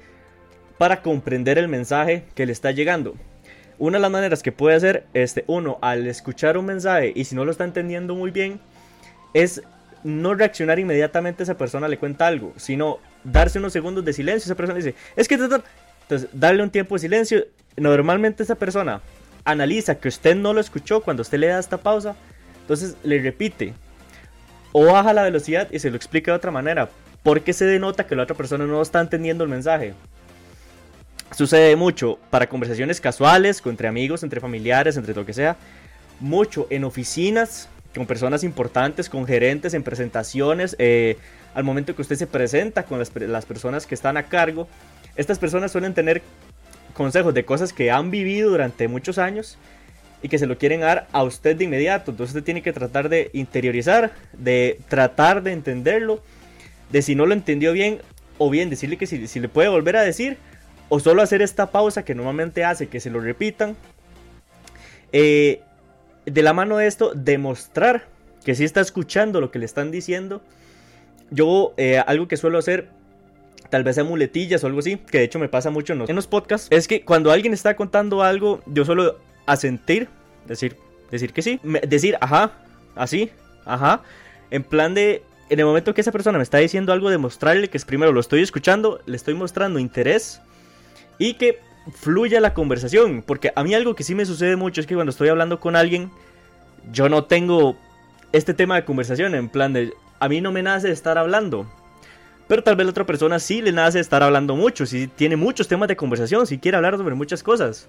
para 0.77 1.01
comprender 1.01 1.57
el 1.57 1.67
mensaje 1.67 2.25
que 2.35 2.45
le 2.45 2.51
está 2.51 2.71
llegando. 2.71 3.15
Una 3.77 3.97
de 3.97 4.01
las 4.01 4.11
maneras 4.11 4.43
que 4.43 4.51
puede 4.51 4.75
hacer, 4.75 5.05
este, 5.13 5.43
uno, 5.47 5.77
al 5.81 6.07
escuchar 6.07 6.57
un 6.57 6.65
mensaje 6.65 7.13
y 7.15 7.25
si 7.25 7.35
no 7.35 7.45
lo 7.45 7.51
está 7.51 7.63
entendiendo 7.63 8.15
muy 8.15 8.31
bien, 8.31 8.59
es 9.33 9.61
no 10.03 10.33
reaccionar 10.33 10.79
inmediatamente 10.79 11.43
esa 11.43 11.57
persona 11.57 11.87
le 11.87 11.97
cuenta 11.97 12.27
algo, 12.27 12.53
sino 12.57 12.99
darse 13.23 13.59
unos 13.59 13.73
segundos 13.73 14.05
de 14.05 14.13
silencio. 14.13 14.47
Esa 14.47 14.55
persona 14.55 14.77
dice, 14.77 14.95
es 15.15 15.27
que... 15.27 15.35
Entonces, 15.35 16.29
darle 16.33 16.61
un 16.61 16.69
tiempo 16.69 16.95
de 16.95 16.99
silencio. 16.99 17.45
Normalmente 17.75 18.43
esa 18.43 18.55
persona 18.55 19.01
analiza 19.43 19.95
que 19.95 20.07
usted 20.07 20.35
no 20.35 20.53
lo 20.53 20.61
escuchó 20.61 21.01
cuando 21.01 21.21
usted 21.21 21.39
le 21.39 21.47
da 21.47 21.59
esta 21.59 21.77
pausa. 21.77 22.15
Entonces 22.61 22.95
le 23.03 23.19
repite. 23.19 23.73
O 24.77 24.87
baja 24.87 25.13
la 25.13 25.23
velocidad 25.23 25.69
y 25.71 25.79
se 25.79 25.89
lo 25.89 25.95
explica 25.95 26.31
de 26.31 26.35
otra 26.35 26.51
manera. 26.51 26.89
Porque 27.23 27.53
se 27.53 27.63
denota 27.63 28.05
que 28.05 28.13
la 28.13 28.23
otra 28.23 28.35
persona 28.35 28.65
no 28.65 28.81
está 28.81 28.99
entendiendo 28.99 29.45
el 29.45 29.49
mensaje. 29.49 29.93
Sucede 31.33 31.77
mucho 31.77 32.19
para 32.29 32.49
conversaciones 32.49 32.99
casuales, 32.99 33.61
entre 33.65 33.87
amigos, 33.87 34.21
entre 34.23 34.41
familiares, 34.41 34.97
entre 34.97 35.15
lo 35.15 35.25
que 35.25 35.31
sea. 35.31 35.55
Mucho 36.19 36.67
en 36.69 36.83
oficinas, 36.83 37.69
con 37.95 38.05
personas 38.05 38.43
importantes, 38.43 39.07
con 39.07 39.25
gerentes, 39.25 39.73
en 39.73 39.81
presentaciones. 39.81 40.75
Eh, 40.77 41.17
al 41.53 41.63
momento 41.63 41.95
que 41.95 42.01
usted 42.01 42.17
se 42.17 42.27
presenta 42.27 42.83
con 42.83 42.99
las, 42.99 43.45
personas 43.45 43.87
que 43.87 43.95
están 43.95 44.17
a 44.17 44.23
cargo, 44.23 44.67
estas 45.15 45.39
personas 45.39 45.71
suelen 45.71 45.93
tener 45.93 46.21
consejos 46.93 47.33
de 47.33 47.45
cosas 47.45 47.71
que 47.71 47.91
han 47.91 48.11
vivido 48.11 48.49
durante 48.49 48.89
muchos 48.89 49.19
años 49.19 49.57
y 50.25 50.27
que 50.27 50.39
se 50.39 50.47
lo 50.47 50.57
quieren 50.57 50.79
dar 50.79 51.07
a 51.11 51.21
usted 51.21 51.55
de 51.55 51.65
inmediato. 51.65 52.09
Entonces 52.09 52.35
usted 52.35 52.43
tiene 52.43 52.63
que 52.63 52.73
tratar 52.73 53.09
de 53.09 53.29
interiorizar, 53.33 54.11
de 54.33 54.79
tratar 54.89 55.43
de 55.43 55.51
entenderlo, 55.51 56.19
de 56.91 57.03
si 57.03 57.13
no 57.13 57.27
lo 57.27 57.35
entendió 57.35 57.73
bien, 57.73 57.99
o 58.39 58.49
bien 58.49 58.71
decirle 58.71 58.97
que 58.97 59.05
si, 59.05 59.39
le 59.39 59.49
puede 59.49 59.69
volver 59.69 59.97
a 59.97 60.01
decir, 60.01 60.39
o 60.89 60.99
solo 60.99 61.21
hacer 61.21 61.43
esta 61.43 61.69
pausa 61.69 62.03
que 62.03 62.15
normalmente 62.15 62.63
hace 62.63 62.87
que 62.87 62.99
se 62.99 63.11
lo 63.11 63.19
repitan. 63.19 63.77
Eh, 65.11 65.61
de 66.25 66.41
la 66.41 66.53
mano 66.53 66.77
de 66.77 66.87
esto, 66.87 67.13
demostrar 67.13 68.07
que 68.43 68.55
si 68.55 68.63
está 68.63 68.81
escuchando 68.81 69.41
lo 69.41 69.51
que 69.51 69.59
le 69.59 69.65
están 69.65 69.91
diciendo 69.91 70.41
yo, 71.29 71.75
eh, 71.77 72.01
algo 72.07 72.27
que 72.27 72.35
suelo 72.35 72.57
hacer, 72.57 72.89
tal 73.69 73.83
vez 73.83 73.93
sea 73.93 74.03
muletillas 74.03 74.63
o 74.63 74.67
algo 74.67 74.79
así, 74.79 74.97
que 74.97 75.19
de 75.19 75.25
hecho 75.25 75.37
me 75.37 75.49
pasa 75.49 75.69
mucho 75.69 75.93
en 75.93 76.15
los, 76.15 76.25
podcasts, 76.25 76.67
es 76.71 76.87
que 76.87 77.05
cuando 77.05 77.31
alguien 77.31 77.53
está 77.53 77.75
contando 77.75 78.23
algo, 78.23 78.63
yo 78.65 78.85
suelo 78.85 79.19
asentir, 79.45 80.07
decir, 80.47 80.77
decir 81.11 81.33
que 81.33 81.41
sí, 81.41 81.59
decir 81.87 82.17
ajá, 82.21 82.51
así, 82.95 83.31
ajá, 83.65 84.01
en 84.51 84.63
plan 84.63 84.93
de, 84.93 85.23
en 85.49 85.59
el 85.59 85.65
momento 85.65 85.93
que 85.93 86.01
esa 86.01 86.11
persona 86.11 86.37
me 86.37 86.43
está 86.43 86.57
diciendo 86.57 86.93
algo, 86.93 87.09
demostrarle 87.09 87.69
que 87.69 87.77
es 87.77 87.85
primero 87.85 88.11
lo 88.11 88.19
estoy 88.19 88.41
escuchando, 88.41 89.01
le 89.05 89.15
estoy 89.15 89.33
mostrando 89.33 89.79
interés 89.79 90.41
y 91.17 91.35
que 91.35 91.59
fluya 91.93 92.39
la 92.39 92.53
conversación, 92.53 93.23
porque 93.25 93.51
a 93.55 93.63
mí 93.63 93.73
algo 93.73 93.95
que 93.95 94.03
sí 94.03 94.15
me 94.15 94.25
sucede 94.25 94.55
mucho 94.55 94.81
es 94.81 94.87
que 94.87 94.95
cuando 94.95 95.11
estoy 95.11 95.29
hablando 95.29 95.59
con 95.59 95.75
alguien, 95.75 96.09
yo 96.91 97.09
no 97.09 97.25
tengo 97.25 97.75
este 98.31 98.53
tema 98.53 98.75
de 98.75 98.85
conversación 98.85 99.35
en 99.35 99.49
plan 99.49 99.73
de 99.73 99.93
a 100.19 100.29
mí 100.29 100.41
no 100.41 100.51
me 100.51 100.63
nace 100.63 100.91
estar 100.91 101.17
hablando. 101.17 101.67
Pero 102.47 102.63
tal 102.63 102.75
vez 102.75 102.85
la 102.85 102.91
otra 102.91 103.05
persona 103.05 103.39
sí 103.39 103.61
le 103.61 103.71
nace 103.71 103.99
estar 103.99 104.21
hablando 104.21 104.55
mucho, 104.55 104.85
si 104.85 105.07
tiene 105.07 105.35
muchos 105.35 105.67
temas 105.67 105.87
de 105.87 105.95
conversación, 105.95 106.45
si 106.45 106.59
quiere 106.59 106.77
hablar 106.77 106.97
sobre 106.97 107.15
muchas 107.15 107.41
cosas. 107.41 107.87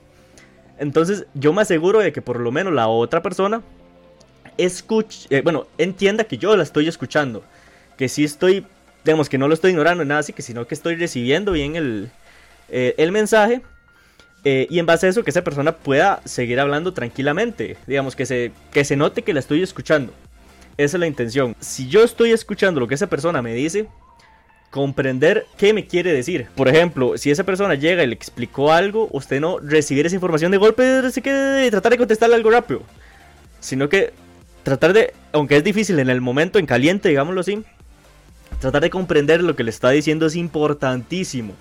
Entonces 0.78 1.26
yo 1.34 1.52
me 1.52 1.62
aseguro 1.62 2.00
de 2.00 2.12
que 2.12 2.22
por 2.22 2.40
lo 2.40 2.52
menos 2.52 2.72
la 2.72 2.88
otra 2.88 3.22
persona 3.22 3.62
escuche, 4.58 5.26
eh, 5.30 5.42
bueno, 5.42 5.66
entienda 5.78 6.24
que 6.24 6.38
yo 6.38 6.56
la 6.56 6.62
estoy 6.62 6.88
escuchando, 6.88 7.42
que 7.96 8.08
sí 8.08 8.24
estoy, 8.24 8.66
digamos 9.04 9.28
que 9.28 9.38
no 9.38 9.48
lo 9.48 9.54
estoy 9.54 9.70
ignorando 9.70 10.04
nada 10.04 10.20
así, 10.20 10.32
que 10.32 10.42
sino 10.42 10.66
que 10.66 10.74
estoy 10.74 10.96
recibiendo 10.96 11.52
bien 11.52 11.76
el, 11.76 12.10
eh, 12.68 12.94
el 12.98 13.12
mensaje. 13.12 13.62
Eh, 14.44 14.68
y 14.70 14.78
en 14.78 14.86
base 14.86 15.06
a 15.06 15.08
eso 15.08 15.24
que 15.24 15.30
esa 15.30 15.42
persona 15.42 15.76
pueda 15.76 16.20
seguir 16.24 16.60
hablando 16.60 16.92
tranquilamente, 16.92 17.76
digamos 17.88 18.14
que 18.14 18.26
se, 18.26 18.52
que 18.70 18.84
se 18.84 18.94
note 18.94 19.22
que 19.22 19.34
la 19.34 19.40
estoy 19.40 19.60
escuchando. 19.60 20.12
Esa 20.76 20.98
es 20.98 21.00
la 21.00 21.06
intención. 21.08 21.56
Si 21.58 21.88
yo 21.88 22.04
estoy 22.04 22.30
escuchando 22.30 22.78
lo 22.78 22.86
que 22.86 22.94
esa 22.94 23.08
persona 23.08 23.42
me 23.42 23.54
dice, 23.54 23.88
comprender 24.70 25.46
qué 25.56 25.72
me 25.72 25.86
quiere 25.86 26.12
decir. 26.12 26.48
Por 26.54 26.68
ejemplo, 26.68 27.16
si 27.16 27.30
esa 27.30 27.44
persona 27.44 27.74
llega 27.74 28.02
y 28.02 28.06
le 28.06 28.14
explicó 28.14 28.72
algo, 28.72 29.08
usted 29.12 29.40
no 29.40 29.58
recibir 29.58 30.06
esa 30.06 30.14
información 30.14 30.52
de 30.52 30.58
golpe 30.58 31.02
y 31.06 31.70
tratar 31.70 31.92
de 31.92 31.98
contestarle 31.98 32.34
algo 32.34 32.50
rápido, 32.50 32.82
sino 33.60 33.88
que 33.88 34.12
tratar 34.62 34.92
de, 34.92 35.14
aunque 35.32 35.56
es 35.56 35.64
difícil 35.64 35.98
en 35.98 36.10
el 36.10 36.20
momento, 36.20 36.58
en 36.58 36.66
caliente, 36.66 37.08
digámoslo 37.08 37.40
así, 37.40 37.64
tratar 38.60 38.82
de 38.82 38.90
comprender 38.90 39.42
lo 39.42 39.56
que 39.56 39.64
le 39.64 39.70
está 39.70 39.90
diciendo 39.90 40.26
es 40.26 40.36
importantísimo. 40.36 41.54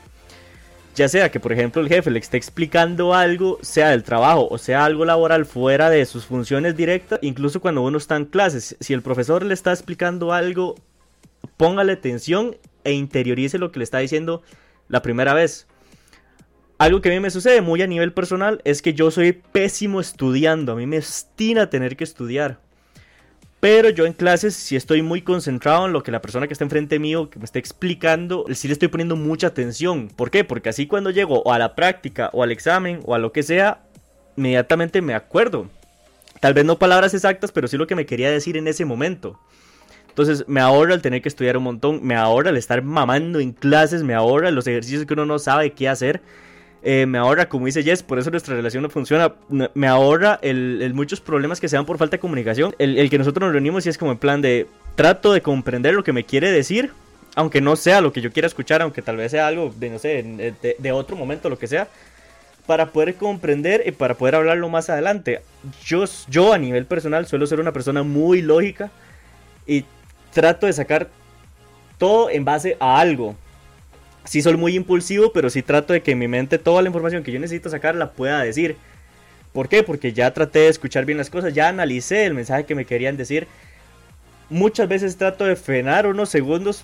Ya 0.96 1.10
sea 1.10 1.30
que, 1.30 1.42
por 1.42 1.52
ejemplo, 1.52 1.82
el 1.82 1.90
jefe 1.90 2.10
le 2.10 2.20
esté 2.20 2.38
explicando 2.38 3.14
algo, 3.14 3.60
sea 3.62 3.90
del 3.90 4.04
trabajo 4.04 4.48
o 4.50 4.58
sea 4.58 4.86
algo 4.86 5.04
laboral 5.04 5.46
fuera 5.46 5.90
de 5.90 6.06
sus 6.06 6.26
funciones 6.26 6.78
directas, 6.78 7.20
incluso 7.22 7.60
cuando 7.60 7.82
uno 7.82 7.98
está 7.98 8.16
en 8.16 8.26
clases, 8.26 8.78
si 8.80 8.94
el 8.94 9.02
profesor 9.02 9.44
le 9.44 9.54
está 9.54 9.72
explicando 9.72 10.32
algo, 10.32 10.76
póngale 11.58 11.94
atención 11.94 12.56
e 12.86 12.94
interiorice 12.94 13.58
lo 13.58 13.72
que 13.72 13.80
le 13.80 13.84
está 13.84 13.98
diciendo 13.98 14.42
la 14.88 15.02
primera 15.02 15.34
vez. 15.34 15.68
Algo 16.78 17.02
que 17.02 17.10
a 17.10 17.12
mí 17.14 17.20
me 17.20 17.30
sucede 17.32 17.62
muy 17.62 17.82
a 17.82 17.88
nivel 17.88 18.14
personal 18.14 18.62
es 18.64 18.82
que 18.82 18.94
yo 18.94 19.12
soy 19.12 19.34
pésimo 19.34 20.00
estudiando, 20.00 20.72
a 20.72 20.76
mí 20.76 20.86
me 20.86 20.98
estina 20.98 21.70
tener 21.70 21.98
que 21.98 22.04
estudiar. 22.04 22.60
Pero 23.62 23.90
yo 23.90 24.06
en 24.06 24.14
clases, 24.14 24.56
si 24.56 24.76
estoy 24.76 25.02
muy 25.02 25.22
concentrado 25.22 25.88
en 25.88 25.94
lo 25.94 26.04
que 26.04 26.12
la 26.12 26.22
persona 26.22 26.48
que 26.48 26.54
está 26.54 26.66
enfrente 26.66 27.00
mío 27.00 27.30
que 27.30 27.40
me 27.40 27.46
está 27.46 27.60
explicando, 27.60 28.46
sí 28.54 28.68
le 28.68 28.74
estoy 28.74 28.90
poniendo 28.90 29.16
mucha 29.16 29.48
atención. 29.48 30.10
¿Por 30.10 30.30
qué? 30.30 30.44
Porque 30.44 30.70
así 30.70 30.86
cuando 30.86 31.10
llego 31.10 31.52
a 31.52 31.58
la 31.58 31.76
práctica 31.76 32.30
o 32.34 32.44
al 32.44 32.52
examen 32.52 33.00
o 33.06 33.16
a 33.16 33.20
lo 33.20 33.32
que 33.32 33.42
sea, 33.42 33.82
inmediatamente 34.38 35.02
me 35.02 35.16
acuerdo. 35.16 35.68
Tal 36.42 36.54
vez 36.54 36.66
no 36.66 36.78
palabras 36.78 37.14
exactas, 37.14 37.52
pero 37.52 37.68
sí 37.68 37.78
lo 37.78 37.88
que 37.88 37.96
me 37.96 38.06
quería 38.06 38.30
decir 38.30 38.58
en 38.58 38.68
ese 38.68 38.86
momento. 38.86 39.40
Entonces 40.16 40.46
me 40.48 40.62
ahorra 40.62 40.94
el 40.94 41.02
tener 41.02 41.22
que 41.22 41.28
estudiar 41.28 41.58
un 41.58 41.64
montón, 41.64 42.00
me 42.02 42.16
ahorra 42.16 42.50
el 42.50 42.56
estar 42.56 42.82
mamando 42.82 43.42
en 43.42 43.52
clases, 43.52 44.02
me 44.02 44.14
ahorra 44.14 44.50
los 44.50 44.66
ejercicios 44.66 45.06
que 45.06 45.12
uno 45.14 45.26
no 45.26 45.40
sabe 45.40 45.74
qué 45.74 45.90
hacer. 45.90 46.22
Eh, 46.84 47.06
me 47.06 47.18
ahorra, 47.18 47.50
como 47.50 47.66
dice 47.66 47.84
Jess, 47.84 48.02
por 48.02 48.18
eso 48.18 48.32
nuestra 48.32 48.56
relación 48.56 48.82
no 48.82 48.90
funciona. 48.90 49.34
Me 49.74 49.88
ahorra 49.88 50.40
el, 50.42 50.90
muchos 50.96 51.20
problemas 51.20 51.60
que 51.60 51.68
se 51.68 51.76
dan 51.76 51.86
por 51.86 51.98
falta 51.98 52.16
de 52.16 52.22
comunicación. 52.22 52.74
El, 52.80 53.10
que 53.10 53.18
nosotros 53.18 53.42
nos 53.46 53.52
reunimos 53.52 53.86
y 53.86 53.90
es 53.90 53.98
como 53.98 54.14
en 54.14 54.18
plan 54.18 54.42
de 54.42 54.68
trato 54.96 55.34
de 55.34 55.42
comprender 55.42 55.94
lo 55.94 56.06
que 56.06 56.14
me 56.14 56.24
quiere 56.24 56.50
decir, 56.50 56.92
aunque 57.36 57.60
no 57.60 57.76
sea 57.76 58.00
lo 58.00 58.14
que 58.14 58.22
yo 58.22 58.32
quiera 58.32 58.48
escuchar, 58.48 58.82
aunque 58.82 59.02
tal 59.02 59.18
vez 59.18 59.32
sea 59.32 59.48
algo 59.48 59.74
de, 59.78 59.90
no 59.90 60.00
sé, 60.00 60.24
de, 60.24 60.78
de 60.80 60.92
otro 60.94 61.18
momento, 61.18 61.50
lo 61.50 61.60
que 61.60 61.68
sea, 61.68 61.90
para 62.66 62.94
poder 62.94 63.16
comprender 63.16 63.84
y 63.86 63.92
para 63.92 64.14
poder 64.14 64.36
hablarlo 64.36 64.70
más 64.70 64.90
adelante. 64.90 65.42
Yo, 65.84 66.06
yo 66.30 66.54
a 66.54 66.58
nivel 66.58 66.86
personal 66.86 67.28
suelo 67.28 67.46
ser 67.48 67.60
una 67.60 67.74
persona 67.74 68.02
muy 68.04 68.42
lógica 68.42 68.92
y 69.68 69.84
trato 70.36 70.68
de 70.68 70.74
sacar 70.74 71.08
todo 71.98 72.30
en 72.30 72.44
base 72.44 72.76
a 72.82 73.00
algo. 73.00 73.36
Sí 74.26 74.42
soy 74.42 74.58
muy 74.58 74.76
impulsivo, 74.76 75.32
pero 75.32 75.50
sí 75.50 75.62
trato 75.62 75.94
de 75.94 76.02
que 76.02 76.12
en 76.12 76.20
mi 76.20 76.28
mente 76.28 76.58
toda 76.58 76.82
la 76.82 76.90
información 76.90 77.24
que 77.24 77.32
yo 77.32 77.40
necesito 77.40 77.70
sacar 77.70 77.96
la 77.96 78.12
pueda 78.12 78.44
decir. 78.44 78.76
¿Por 79.54 79.70
qué? 79.70 79.82
Porque 79.82 80.12
ya 80.12 80.34
traté 80.34 80.60
de 80.60 80.68
escuchar 80.68 81.06
bien 81.06 81.18
las 81.18 81.30
cosas, 81.30 81.54
ya 81.54 81.70
analicé 81.70 82.26
el 82.26 82.34
mensaje 82.34 82.66
que 82.66 82.76
me 82.76 82.84
querían 82.84 83.16
decir. 83.16 83.48
Muchas 84.50 84.90
veces 84.90 85.16
trato 85.16 85.46
de 85.46 85.56
frenar 85.56 86.06
unos 86.06 86.28
segundos 86.28 86.84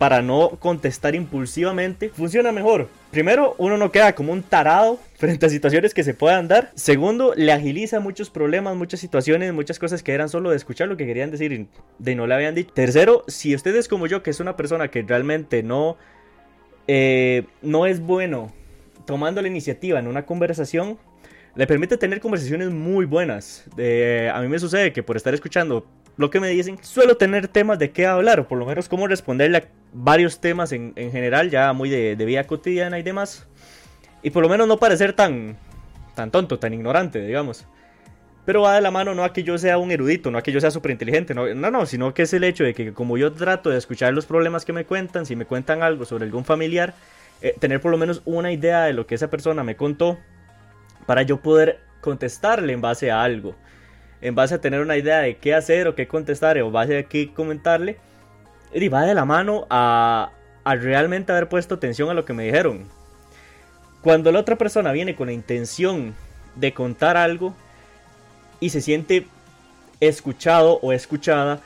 para 0.00 0.22
no 0.22 0.52
contestar 0.58 1.14
impulsivamente, 1.14 2.08
funciona 2.08 2.52
mejor. 2.52 2.88
Primero, 3.10 3.54
uno 3.58 3.76
no 3.76 3.92
queda 3.92 4.14
como 4.14 4.32
un 4.32 4.42
tarado 4.42 4.98
frente 5.18 5.44
a 5.44 5.50
situaciones 5.50 5.92
que 5.92 6.02
se 6.02 6.14
puedan 6.14 6.48
dar. 6.48 6.70
Segundo, 6.74 7.34
le 7.36 7.52
agiliza 7.52 8.00
muchos 8.00 8.30
problemas, 8.30 8.74
muchas 8.76 8.98
situaciones, 8.98 9.52
muchas 9.52 9.78
cosas 9.78 10.02
que 10.02 10.14
eran 10.14 10.30
solo 10.30 10.48
de 10.48 10.56
escuchar 10.56 10.88
lo 10.88 10.96
que 10.96 11.04
querían 11.04 11.30
decir 11.30 11.52
y 11.52 11.68
de 11.98 12.14
no 12.14 12.26
le 12.26 12.32
habían 12.32 12.54
dicho. 12.54 12.72
Tercero, 12.72 13.24
si 13.28 13.54
usted 13.54 13.76
es 13.76 13.88
como 13.88 14.06
yo, 14.06 14.22
que 14.22 14.30
es 14.30 14.40
una 14.40 14.56
persona 14.56 14.88
que 14.88 15.02
realmente 15.02 15.62
no, 15.62 15.98
eh, 16.88 17.42
no 17.60 17.84
es 17.84 18.00
bueno 18.00 18.54
tomando 19.04 19.42
la 19.42 19.48
iniciativa 19.48 19.98
en 19.98 20.06
una 20.06 20.24
conversación, 20.24 20.96
le 21.56 21.66
permite 21.66 21.98
tener 21.98 22.20
conversaciones 22.20 22.70
muy 22.70 23.04
buenas. 23.04 23.66
a 23.76 24.40
mí 24.40 24.48
me 24.48 24.58
sucede 24.58 24.94
que 24.94 25.02
por 25.02 25.18
estar 25.18 25.34
escuchando 25.34 25.86
lo 26.20 26.28
que 26.28 26.38
me 26.38 26.48
dicen, 26.48 26.76
suelo 26.82 27.16
tener 27.16 27.48
temas 27.48 27.78
de 27.78 27.92
qué 27.92 28.04
hablar, 28.04 28.40
o 28.40 28.46
por 28.46 28.58
lo 28.58 28.66
menos 28.66 28.90
cómo 28.90 29.06
responderle 29.06 29.56
a 29.56 29.64
varios 29.94 30.38
temas 30.38 30.70
en, 30.70 30.92
general, 30.94 31.48
ya 31.48 31.72
muy 31.72 31.88
de, 31.88 32.14
vida 32.14 32.46
cotidiana 32.46 32.98
y 32.98 33.02
demás. 33.02 33.46
Y 34.22 34.28
por 34.28 34.42
lo 34.42 34.50
menos 34.50 34.68
no 34.68 34.76
parecer 34.76 35.14
tan, 35.14 35.56
tan 36.14 36.30
tonto, 36.30 36.58
tan 36.58 36.74
ignorante, 36.74 37.22
digamos. 37.22 37.66
Pero 38.44 38.60
va 38.60 38.74
de 38.74 38.82
la 38.82 38.90
mano 38.90 39.14
no 39.14 39.24
a 39.24 39.32
que 39.32 39.44
yo 39.44 39.56
sea 39.56 39.78
un 39.78 39.92
erudito, 39.92 40.30
no 40.30 40.36
a 40.36 40.42
que 40.42 40.52
yo 40.52 40.60
sea 40.60 40.70
súper 40.70 40.90
inteligente, 40.90 41.32
no, 41.32 41.54
no, 41.54 41.70
no, 41.70 41.86
sino 41.86 42.12
que 42.12 42.24
es 42.24 42.34
el 42.34 42.44
hecho 42.44 42.64
de 42.64 42.74
que 42.74 42.92
como 42.92 43.16
yo 43.16 43.32
trato 43.32 43.70
de 43.70 43.78
escuchar 43.78 44.12
los 44.12 44.26
problemas 44.26 44.66
que 44.66 44.74
me 44.74 44.84
cuentan, 44.84 45.24
si 45.24 45.36
me 45.36 45.46
cuentan 45.46 45.82
algo 45.82 46.04
sobre 46.04 46.26
algún 46.26 46.44
familiar, 46.44 46.92
eh, 47.40 47.54
tener 47.58 47.80
por 47.80 47.92
lo 47.92 47.96
menos 47.96 48.20
una 48.26 48.52
idea 48.52 48.84
de 48.84 48.92
lo 48.92 49.06
que 49.06 49.14
esa 49.14 49.30
persona 49.30 49.64
me 49.64 49.74
contó 49.74 50.18
para 51.06 51.22
yo 51.22 51.40
poder 51.40 51.80
contestarle 52.02 52.74
en 52.74 52.82
base 52.82 53.10
a 53.10 53.22
algo 53.22 53.56
en 54.20 54.34
base 54.34 54.54
a 54.54 54.60
tener 54.60 54.80
una 54.80 54.96
idea 54.96 55.18
de 55.18 55.36
qué 55.36 55.54
hacer 55.54 55.88
o 55.88 55.94
qué 55.94 56.06
contestar 56.06 56.58
o 56.58 56.70
base 56.70 56.98
a 56.98 57.02
qué 57.04 57.32
comentarle, 57.32 57.96
y 58.72 58.88
va 58.88 59.02
de 59.02 59.14
la 59.14 59.24
mano 59.24 59.66
a, 59.70 60.30
a 60.64 60.74
realmente 60.76 61.32
haber 61.32 61.48
puesto 61.48 61.74
atención 61.74 62.10
a 62.10 62.14
lo 62.14 62.24
que 62.24 62.32
me 62.32 62.44
dijeron. 62.44 62.86
Cuando 64.02 64.32
la 64.32 64.38
otra 64.38 64.56
persona 64.56 64.92
viene 64.92 65.14
con 65.14 65.26
la 65.26 65.32
intención 65.32 66.14
de 66.54 66.72
contar 66.72 67.16
algo 67.16 67.54
y 68.60 68.70
se 68.70 68.80
siente 68.80 69.26
escuchado 70.00 70.78
o 70.82 70.92
escuchada, 70.92 71.60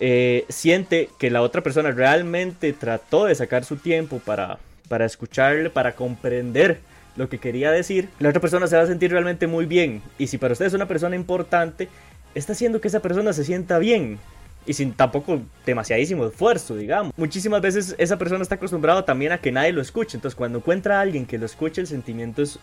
eh, 0.00 0.44
siente 0.48 1.08
que 1.18 1.30
la 1.30 1.42
otra 1.42 1.62
persona 1.62 1.90
realmente 1.90 2.72
trató 2.72 3.24
de 3.24 3.34
sacar 3.34 3.64
su 3.64 3.76
tiempo 3.76 4.20
para, 4.24 4.58
para 4.88 5.04
escucharle, 5.06 5.70
para 5.70 5.94
comprender 5.94 6.80
lo 7.18 7.28
que 7.28 7.38
quería 7.38 7.72
decir, 7.72 8.08
la 8.20 8.28
otra 8.28 8.40
persona 8.40 8.68
se 8.68 8.76
va 8.76 8.82
a 8.82 8.86
sentir 8.86 9.10
realmente 9.10 9.48
muy 9.48 9.66
bien. 9.66 10.02
Y 10.18 10.28
si 10.28 10.38
para 10.38 10.52
usted 10.52 10.66
es 10.66 10.72
una 10.72 10.86
persona 10.86 11.16
importante, 11.16 11.88
está 12.36 12.52
haciendo 12.52 12.80
que 12.80 12.86
esa 12.86 13.00
persona 13.00 13.32
se 13.32 13.44
sienta 13.44 13.78
bien. 13.78 14.20
Y 14.66 14.74
sin 14.74 14.92
tampoco 14.92 15.40
demasiadísimo 15.66 16.26
esfuerzo, 16.26 16.76
digamos. 16.76 17.12
Muchísimas 17.16 17.60
veces 17.60 17.96
esa 17.98 18.18
persona 18.18 18.42
está 18.42 18.54
acostumbrada 18.54 19.04
también 19.04 19.32
a 19.32 19.38
que 19.38 19.50
nadie 19.50 19.72
lo 19.72 19.82
escuche. 19.82 20.16
Entonces 20.16 20.36
cuando 20.36 20.58
encuentra 20.58 20.98
a 20.98 21.00
alguien 21.00 21.26
que 21.26 21.38
lo 21.38 21.46
escuche, 21.46 21.80
el 21.80 21.88
sentimiento 21.88 22.40
es, 22.40 22.60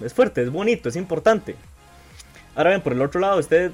es 0.00 0.14
fuerte, 0.14 0.42
es 0.42 0.50
bonito, 0.50 0.88
es 0.88 0.94
importante. 0.94 1.56
Ahora 2.54 2.70
bien, 2.70 2.82
por 2.82 2.92
el 2.92 3.02
otro 3.02 3.18
lado, 3.20 3.40
usted 3.40 3.72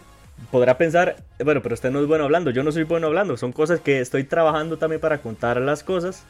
podrá 0.51 0.79
pensar, 0.79 1.17
bueno, 1.45 1.61
pero 1.63 1.75
usted 1.75 1.91
no 1.91 2.01
es 2.01 2.07
bueno 2.07 2.25
hablando, 2.25 2.51
yo 2.51 2.63
no 2.63 2.73
soy 2.73 2.85
bueno 2.85 3.09
hablando, 3.09 3.37
son 3.37 3.53
cosas 3.53 3.81
que 3.81 4.01
estoy 4.01 4.25
trabajando 4.25 4.79
también 4.79 5.01
para 5.01 5.19
contar 5.19 5.61
las 5.61 5.83
cosas. 5.83 6.25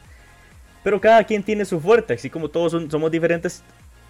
Pero 0.83 1.01
cada 1.01 1.23
quien 1.23 1.43
tiene 1.43 1.65
su 1.65 1.79
fuerte, 1.79 2.13
así 2.13 2.29
como 2.29 2.49
todos 2.49 2.71
somos 2.89 3.11
diferentes. 3.11 3.63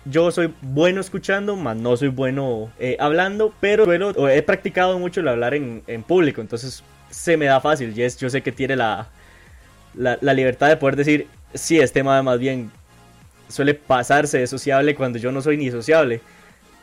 Yo 0.05 0.31
soy 0.31 0.53
bueno 0.61 1.01
escuchando, 1.01 1.55
más 1.55 1.75
no 1.75 1.97
soy 1.97 2.07
bueno 2.07 2.71
eh, 2.79 2.95
hablando, 2.99 3.53
pero 3.59 3.91
he 4.29 4.41
practicado 4.41 4.97
mucho 4.97 5.19
el 5.19 5.27
hablar 5.27 5.53
en, 5.53 6.03
público, 6.07 6.41
entonces 6.41 6.83
se 7.09 7.35
me 7.37 7.45
da 7.45 7.59
fácil. 7.59 7.93
Yes, 7.93 8.17
yo 8.17 8.29
sé 8.29 8.41
que 8.41 8.51
tiene 8.51 8.75
la, 8.75 9.09
la, 9.95 10.33
libertad 10.33 10.69
de 10.69 10.77
poder 10.77 10.95
decir, 10.95 11.27
sí, 11.53 11.79
este 11.79 11.99
tema 11.99 12.21
más 12.23 12.39
bien 12.39 12.71
suele 13.49 13.73
pasarse 13.73 14.37
de 14.37 14.47
sociable 14.47 14.95
cuando 14.95 15.19
yo 15.19 15.31
no 15.31 15.41
soy 15.41 15.57
ni 15.57 15.69
sociable. 15.69 16.21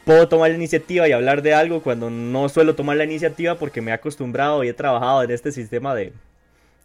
Puedo 0.04 0.28
tomar 0.28 0.50
la 0.50 0.56
iniciativa 0.56 1.08
y 1.08 1.12
hablar 1.12 1.42
de 1.42 1.54
algo 1.54 1.82
cuando 1.82 2.10
no 2.10 2.48
suelo 2.48 2.74
tomar 2.74 2.96
la 2.96 3.04
iniciativa 3.04 3.56
porque 3.56 3.80
me 3.80 3.90
he 3.90 3.94
acostumbrado 3.94 4.62
y 4.62 4.68
he 4.68 4.74
trabajado 4.74 5.22
en 5.22 5.30
este 5.30 5.50
sistema 5.52 5.94
de, 5.94 6.12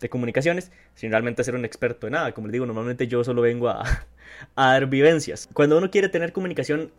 de 0.02 0.10
comunicaciones 0.10 0.72
sin 0.96 1.12
realmente 1.12 1.44
ser 1.44 1.56
un 1.56 1.64
experto 1.64 2.08
en 2.08 2.14
nada. 2.14 2.34
Como 2.34 2.48
les 2.48 2.54
digo, 2.54 2.66
normalmente 2.66 3.08
yo 3.08 3.24
solo 3.24 3.42
vengo 3.42 3.70
a, 3.70 3.84
a 4.56 4.72
dar 4.74 4.88
vivencias. 4.88 5.48
Cuando 5.54 5.78
uno 5.78 5.90
quiere 5.90 6.10
tener 6.10 6.34
comunicación 6.34 6.92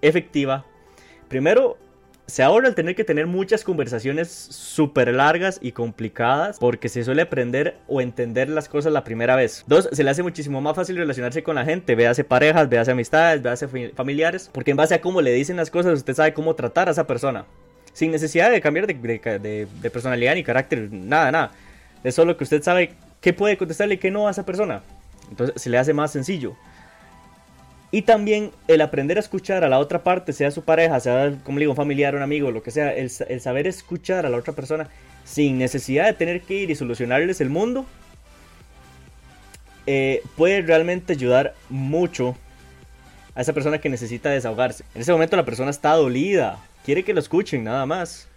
efectiva, 0.00 0.64
primero 1.28 1.76
se 2.28 2.42
ahorra 2.42 2.68
el 2.68 2.74
tener 2.74 2.94
que 2.94 3.04
tener 3.04 3.26
muchas 3.26 3.64
conversaciones 3.64 4.28
súper 4.28 5.14
largas 5.14 5.58
y 5.62 5.72
complicadas 5.72 6.58
porque 6.58 6.90
se 6.90 7.02
suele 7.02 7.22
aprender 7.22 7.78
o 7.88 8.02
entender 8.02 8.50
las 8.50 8.68
cosas 8.68 8.92
la 8.92 9.02
primera 9.02 9.34
vez. 9.34 9.64
Dos, 9.66 9.88
se 9.90 10.04
le 10.04 10.10
hace 10.10 10.22
muchísimo 10.22 10.60
más 10.60 10.76
fácil 10.76 10.96
relacionarse 10.96 11.42
con 11.42 11.54
la 11.54 11.64
gente, 11.64 11.94
véase 11.94 12.24
parejas, 12.24 12.68
véase 12.68 12.90
amistades, 12.90 13.42
véase 13.42 13.66
familiares, 13.94 14.50
porque 14.52 14.72
en 14.72 14.76
base 14.76 14.94
a 14.94 15.00
cómo 15.00 15.22
le 15.22 15.32
dicen 15.32 15.56
las 15.56 15.70
cosas 15.70 15.94
usted 15.94 16.12
sabe 16.12 16.34
cómo 16.34 16.54
tratar 16.54 16.88
a 16.88 16.90
esa 16.90 17.06
persona. 17.06 17.46
Sin 17.94 18.10
necesidad 18.10 18.50
de 18.50 18.60
cambiar 18.60 18.86
de, 18.86 19.66
de 19.66 19.90
personalidad 19.90 20.34
ni 20.34 20.44
carácter, 20.44 20.92
nada, 20.92 21.32
nada. 21.32 21.52
Es 22.04 22.14
solo 22.14 22.36
que 22.36 22.44
usted 22.44 22.62
sabe 22.62 22.92
qué 23.20 23.32
puede 23.32 23.56
contestarle 23.56 23.94
y 23.94 23.98
qué 23.98 24.10
no 24.10 24.28
a 24.28 24.30
esa 24.30 24.44
persona. 24.44 24.82
Entonces 25.30 25.60
se 25.60 25.70
le 25.70 25.78
hace 25.78 25.92
más 25.92 26.12
sencillo. 26.12 26.56
Y 27.90 28.02
también 28.02 28.50
el 28.66 28.82
aprender 28.82 29.16
a 29.16 29.20
escuchar 29.20 29.64
a 29.64 29.68
la 29.68 29.78
otra 29.78 30.04
parte, 30.04 30.32
sea 30.32 30.50
su 30.50 30.62
pareja, 30.62 31.00
sea, 31.00 31.34
como 31.44 31.58
digo, 31.58 31.72
un 31.72 31.76
familiar, 31.76 32.14
un 32.14 32.22
amigo, 32.22 32.50
lo 32.50 32.62
que 32.62 32.70
sea, 32.70 32.92
el, 32.92 33.10
saber 33.10 33.66
escuchar 33.66 34.26
a 34.26 34.28
la 34.28 34.36
otra 34.36 34.52
persona 34.52 34.88
sin 35.24 35.58
necesidad 35.58 36.06
de 36.06 36.12
tener 36.12 36.42
que 36.42 36.54
ir 36.54 36.70
y 36.70 36.74
solucionarles 36.74 37.40
el 37.40 37.48
mundo, 37.48 37.86
eh, 39.86 40.22
puede 40.36 40.60
realmente 40.60 41.14
ayudar 41.14 41.54
mucho 41.70 42.36
a 43.34 43.40
esa 43.40 43.54
persona 43.54 43.78
que 43.78 43.88
necesita 43.88 44.28
desahogarse. 44.28 44.84
En 44.94 45.00
ese 45.00 45.12
momento 45.12 45.36
la 45.36 45.46
persona 45.46 45.70
está 45.70 45.94
dolida, 45.94 46.58
quiere 46.84 47.04
que 47.04 47.14
lo 47.14 47.20
escuchen 47.20 47.64
nada 47.64 47.86
más 47.86 48.27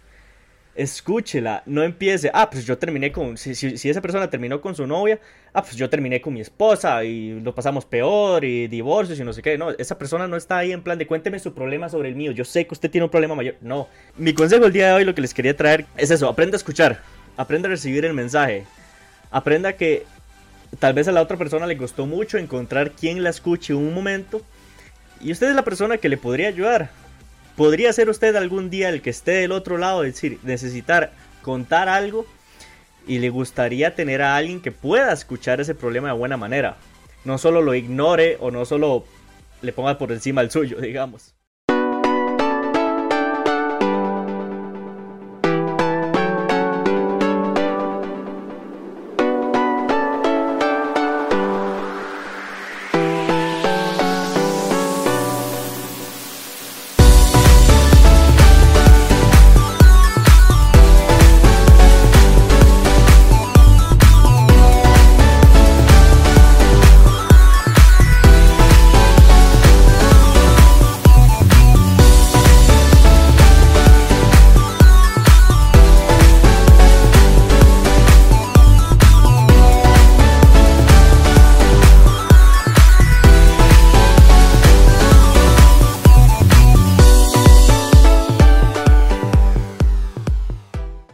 escúchela, 0.74 1.62
no 1.66 1.82
empiece, 1.82 2.30
ah, 2.32 2.48
pues 2.48 2.64
yo 2.64 2.78
terminé 2.78 3.12
con, 3.12 3.36
si, 3.36 3.50
esa 3.50 4.00
persona 4.00 4.30
terminó 4.30 4.60
con 4.60 4.74
su 4.74 4.86
novia, 4.86 5.18
ah, 5.52 5.62
pues 5.62 5.76
yo 5.76 5.90
terminé 5.90 6.20
con 6.20 6.32
mi 6.32 6.40
esposa 6.40 7.04
y 7.04 7.40
lo 7.40 7.54
pasamos 7.54 7.84
peor 7.84 8.44
y 8.44 8.68
divorcios 8.68 9.20
y 9.20 9.24
no 9.24 9.32
sé 9.32 9.42
qué, 9.42 9.58
no, 9.58 9.70
esa 9.70 9.98
persona 9.98 10.26
no 10.26 10.36
está 10.36 10.58
ahí 10.58 10.72
en 10.72 10.82
plan 10.82 10.98
de 10.98 11.06
cuénteme 11.06 11.38
su 11.38 11.52
problema 11.52 11.88
sobre 11.88 12.08
el 12.08 12.14
mío, 12.14 12.32
yo 12.32 12.44
sé 12.44 12.66
que 12.66 12.72
usted 12.72 12.90
tiene 12.90 13.04
un 13.04 13.10
problema 13.10 13.34
mayor, 13.34 13.56
no, 13.60 13.88
mi 14.16 14.32
consejo 14.32 14.64
el 14.64 14.72
día 14.72 14.88
de 14.88 14.92
hoy 14.94 15.04
lo 15.04 15.14
que 15.14 15.20
les 15.20 15.34
quería 15.34 15.56
traer 15.56 15.84
es 15.96 16.10
eso, 16.10 16.28
aprenda 16.28 16.56
a 16.56 16.58
escuchar, 16.58 17.00
aprenda 17.36 17.68
a 17.68 17.70
recibir 17.70 18.06
el 18.06 18.14
mensaje, 18.14 18.64
aprenda 19.30 19.74
que 19.74 20.06
tal 20.78 20.94
vez 20.94 21.06
a 21.06 21.12
la 21.12 21.20
otra 21.20 21.36
persona 21.36 21.66
le 21.66 21.76
costó 21.76 22.06
mucho 22.06 22.38
encontrar 22.38 22.92
quien 22.92 23.22
la 23.22 23.28
escuche 23.28 23.74
un 23.74 23.92
momento 23.92 24.40
y 25.20 25.32
usted 25.32 25.50
es 25.50 25.54
la 25.54 25.64
persona 25.64 25.98
que 25.98 26.08
le 26.08 26.16
podría 26.16 26.48
ayudar, 26.48 26.90
¿Podría 27.56 27.92
ser 27.92 28.08
usted 28.08 28.34
algún 28.36 28.70
día 28.70 28.88
el 28.88 29.02
que 29.02 29.10
esté 29.10 29.32
del 29.32 29.52
otro 29.52 29.78
lado, 29.78 30.04
es 30.04 30.14
decir, 30.14 30.38
necesitar 30.42 31.12
contar 31.42 31.88
algo 31.88 32.26
y 33.06 33.18
le 33.18 33.30
gustaría 33.30 33.94
tener 33.94 34.22
a 34.22 34.36
alguien 34.36 34.60
que 34.60 34.72
pueda 34.72 35.12
escuchar 35.12 35.60
ese 35.60 35.74
problema 35.74 36.08
de 36.08 36.14
buena 36.18 36.36
manera? 36.36 36.76
No 37.24 37.38
solo 37.38 37.60
lo 37.60 37.74
ignore 37.74 38.38
o 38.40 38.50
no 38.50 38.64
solo 38.64 39.04
le 39.60 39.72
ponga 39.72 39.98
por 39.98 40.12
encima 40.12 40.40
el 40.40 40.50
suyo, 40.50 40.76
digamos. 40.80 41.34